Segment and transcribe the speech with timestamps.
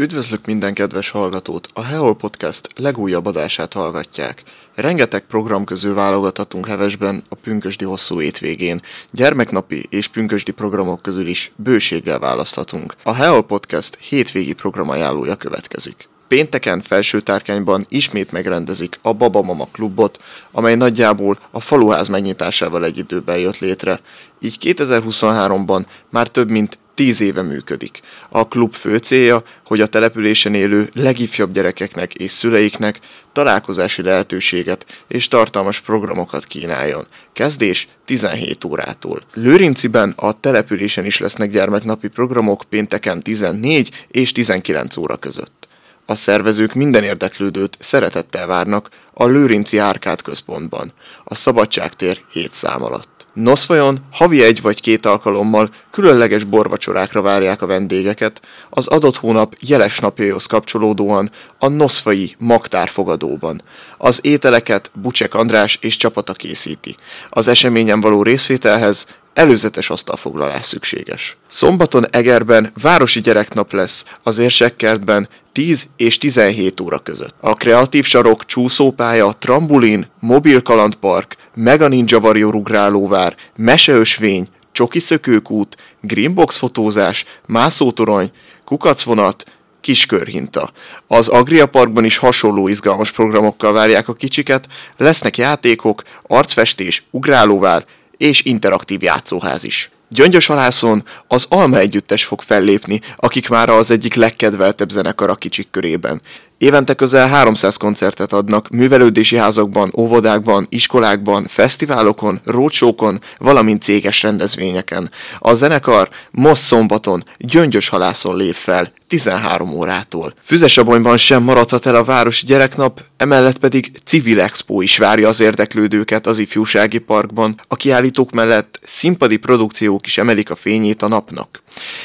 [0.00, 1.68] Üdvözlök minden kedves hallgatót!
[1.72, 4.42] A Heol Podcast legújabb adását hallgatják.
[4.74, 8.80] Rengeteg program közül válogathatunk hevesben a pünkösdi hosszú étvégén.
[9.10, 12.94] Gyermeknapi és pünkösdi programok közül is bőséggel választhatunk.
[13.02, 16.08] A Heol Podcast hétvégi programajánlója következik.
[16.28, 20.20] Pénteken Felsőtárkányban ismét megrendezik a Baba Mama klubot,
[20.50, 24.00] amely nagyjából a faluház megnyitásával egy időben jött létre.
[24.40, 28.00] Így 2023-ban már több mint tíz éve működik.
[28.28, 32.98] A klub fő célja, hogy a településen élő legifjabb gyerekeknek és szüleiknek
[33.32, 37.06] találkozási lehetőséget és tartalmas programokat kínáljon.
[37.32, 39.22] Kezdés 17 órától.
[39.34, 45.68] Lőrinciben a településen is lesznek gyermeknapi programok pénteken 14 és 19 óra között.
[46.06, 50.92] A szervezők minden érdeklődőt szeretettel várnak a Lőrinci Árkád központban,
[51.24, 53.17] a Szabadságtér 7 szám alatt.
[53.42, 59.98] Noszvajon havi egy vagy két alkalommal különleges borvacsorákra várják a vendégeket, az adott hónap jeles
[59.98, 63.62] napjaihoz kapcsolódóan a Noszfai Magtárfogadóban.
[63.98, 66.96] Az ételeket Bucsek András és csapata készíti.
[67.30, 71.36] Az eseményen való részvételhez előzetes asztalfoglalás szükséges.
[71.46, 75.28] Szombaton Egerben városi gyereknap lesz, az Érsekkertben
[75.58, 77.34] 10 és 17 óra között.
[77.40, 86.56] A kreatív sarok, csúszópálya, trambulin, mobil kalandpark, Mega Ninja Warrior ugrálóvár, meseösvény, csoki szökőkút, greenbox
[86.56, 88.30] fotózás, mászótorony,
[88.64, 89.44] kukacvonat,
[89.80, 90.72] kiskörhinta.
[91.06, 97.84] Az Agria Parkban is hasonló izgalmas programokkal várják a kicsiket, lesznek játékok, arcfestés, ugrálóvár
[98.16, 99.90] és interaktív játszóház is.
[100.10, 105.70] Gyöngyös alászon az Alma Együttes fog fellépni, akik már az egyik legkedveltebb zenekar a kicsik
[105.70, 106.20] körében.
[106.58, 115.10] Évente közel 300 koncertet adnak művelődési házakban, óvodákban, iskolákban, fesztiválokon, rócsókon, valamint céges rendezvényeken.
[115.38, 120.34] A zenekar most szombaton Gyöngyös halászon lép fel, 13 órától.
[120.42, 126.26] Füzesabonyban sem maradhat el a városi gyereknap, emellett pedig civil expo is várja az érdeklődőket
[126.26, 127.60] az ifjúsági parkban.
[127.68, 131.62] A kiállítók mellett színpadi produkciók is emelik a fényét a napnak.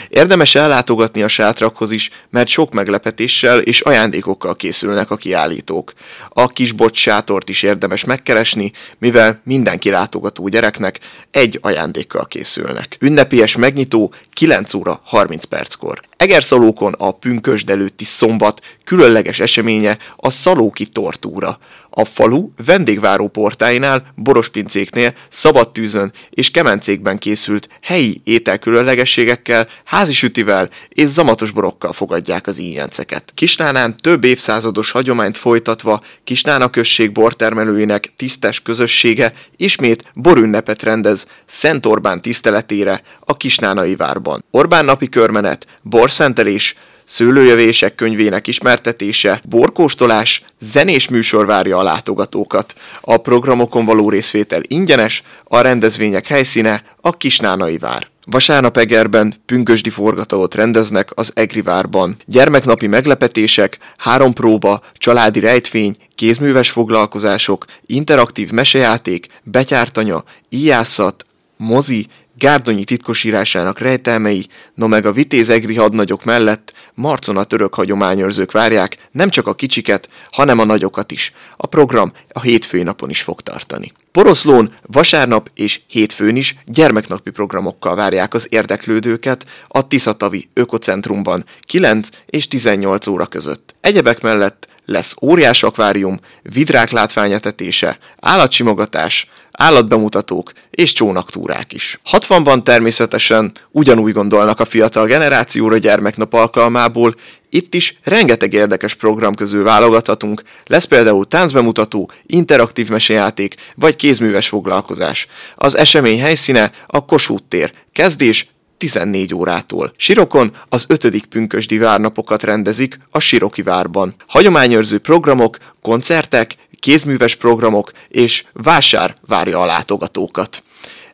[0.10, 5.94] Érdemes ellátogatni a sátrakhoz is, mert sok meglepetéssel és ajándékokkal készülnek a kiállítók.
[6.30, 11.00] A kisbocs sátort is érdemes megkeresni, mivel mindenki látogató gyereknek
[11.32, 12.98] egy ajándékkal készülnek.
[13.00, 16.02] Ünnepélyes megnyitó 9 óra 30 perckor.
[16.18, 21.60] Egerszalókon a pünkösd előtti szombat különleges eseménye a Szalóki Tortúra.
[21.90, 31.52] A falu vendégváró portáinál, borospincéknél, szabadtűzön és kemencékben készült helyi ételkülönlegességekkel, házi sütivel és zamatos
[31.52, 33.32] borokkal fogadják az íjenceket.
[33.34, 42.22] Kisnánán több évszázados hagyományt folytatva Kisnána község bortermelőinek tisztes közössége ismét borünnepet rendez Szent Orbán
[42.22, 44.44] tiszteletére a Kisnánai várban.
[44.52, 46.76] Orbán napi körmenet, borszentelés,
[47.06, 52.74] szőlőjövések könyvének ismertetése, borkóstolás, zenés műsor várja a látogatókat.
[53.02, 58.13] A programokon való részvétel ingyenes, a rendezvények helyszíne a Kisnánai vár.
[58.26, 62.18] Vasárnap Egerben pünkösdi forgatót rendeznek az Egri várban.
[62.26, 71.26] Gyermeknapi meglepetések, három próba, családi rejtvény, kézműves foglalkozások, interaktív mesejáték, betyártanya, íjászat,
[71.64, 72.08] mozi,
[72.38, 78.98] Gárdonyi titkosírásának rejtelmei, no meg a vitéz egri hadnagyok mellett Marcon a török hagyományőrzők várják
[79.12, 81.34] nem csak a kicsiket, hanem a nagyokat is.
[81.58, 83.92] A program a hétfői napon is fog tartani.
[84.12, 92.48] Poroszlón vasárnap és hétfőn is gyermeknapi programokkal várják az érdeklődőket a Tiszatavi Ökocentrumban 9 és
[92.48, 93.76] 18 óra között.
[93.82, 102.00] Egyebek mellett lesz óriás akvárium, vidrák látványetetése, állatsimogatás, állatbemutatók és csónaktúrák is.
[102.12, 107.16] 60-ban természetesen ugyanúgy gondolnak a fiatal generációra gyermeknap alkalmából,
[107.50, 115.28] itt is rengeteg érdekes program közül válogathatunk, lesz például táncbemutató, interaktív mesejáték vagy kézműves foglalkozás.
[115.56, 118.53] Az esemény helyszíne a Kossuth tér, kezdés
[118.84, 119.94] 14 órától.
[119.98, 124.16] Sirokon az ötödik pünkösdi várnapokat rendezik a Siroki várban.
[124.28, 130.64] Hagyományőrző programok, koncertek, kézműves programok és vásár várja a látogatókat.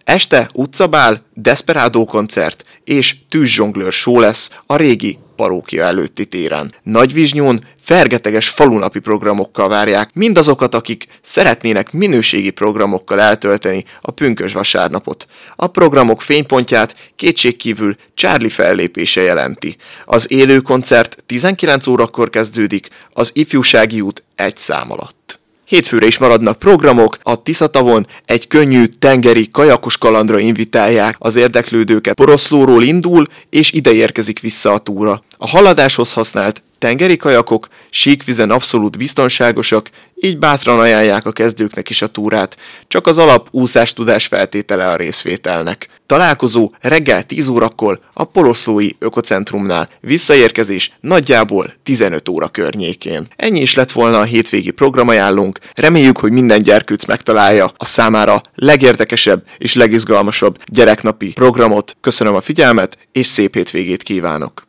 [0.03, 6.73] Este utcabál, desperádó koncert és tűzzsonglőr show lesz a régi parókia előtti téren.
[6.83, 15.27] Nagyvizsnyón fergeteges falunapi programokkal várják mindazokat, akik szeretnének minőségi programokkal eltölteni a pünkös vasárnapot.
[15.55, 19.75] A programok fénypontját kétségkívül Charlie fellépése jelenti.
[20.05, 25.18] Az élő koncert 19 órakor kezdődik, az ifjúsági út egy szám alatt.
[25.69, 32.15] Hétfőre is maradnak programok, a Tiszatavon egy könnyű tengeri kajakos kalandra invitálják az érdeklődőket.
[32.15, 35.23] Poroszlóról indul, és ide érkezik vissza a túra.
[35.37, 39.89] A haladáshoz használt Tengeri kajakok, síkvizen abszolút biztonságosak,
[40.21, 44.95] így bátran ajánlják a kezdőknek is a túrát, csak az alap úszás tudás feltétele a
[44.95, 45.89] részvételnek.
[46.05, 53.27] Találkozó reggel 10 órakor a Poloszlói Ökocentrumnál, visszaérkezés nagyjából 15 óra környékén.
[53.35, 59.43] Ennyi is lett volna a hétvégi programajánlónk, reméljük, hogy minden gyerkőc megtalálja a számára legérdekesebb
[59.57, 61.97] és legizgalmasabb gyereknapi programot.
[62.01, 64.53] Köszönöm a figyelmet, és szép hétvégét kívánok!